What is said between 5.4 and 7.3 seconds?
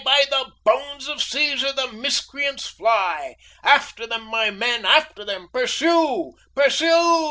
Pursue! pursue!"